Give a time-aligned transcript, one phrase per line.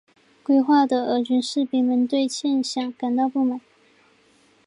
[0.41, 3.61] 归化的俄军士兵们对欠饷感到不满。